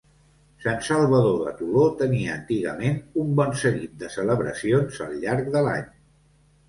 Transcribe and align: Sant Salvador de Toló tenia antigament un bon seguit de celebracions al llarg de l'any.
Sant 0.61 0.79
Salvador 0.87 1.35
de 1.41 1.51
Toló 1.59 1.83
tenia 1.99 2.31
antigament 2.37 2.97
un 3.25 3.37
bon 3.41 3.53
seguit 3.65 3.95
de 4.05 4.13
celebracions 4.17 4.99
al 5.09 5.15
llarg 5.27 5.53
de 5.59 5.63
l'any. 5.69 5.87